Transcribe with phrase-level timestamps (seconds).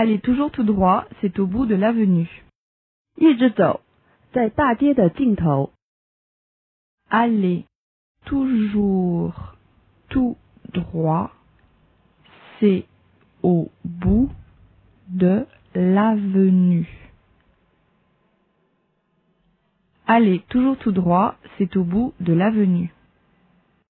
[0.00, 2.28] Allez toujours tout droit, c'est au bout de l'avenue.
[3.16, 3.80] 一直走，
[4.32, 5.72] 在大街的尽头。
[7.10, 7.64] Allez
[8.24, 9.56] toujours
[10.08, 10.36] tout
[10.72, 11.32] droit,
[12.60, 12.86] c'est
[13.42, 14.30] au bout
[15.08, 16.86] de l'avenue.
[20.06, 22.92] Allez toujours tout droit, c'est au bout de l'avenue.